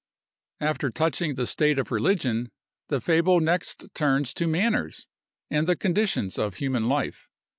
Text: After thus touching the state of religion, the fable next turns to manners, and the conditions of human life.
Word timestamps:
After 0.59 0.87
thus 0.87 0.95
touching 0.95 1.35
the 1.35 1.45
state 1.45 1.77
of 1.77 1.91
religion, 1.91 2.49
the 2.87 2.99
fable 2.99 3.39
next 3.39 3.85
turns 3.93 4.33
to 4.33 4.47
manners, 4.47 5.05
and 5.51 5.67
the 5.67 5.75
conditions 5.75 6.39
of 6.39 6.55
human 6.55 6.89
life. 6.89 7.29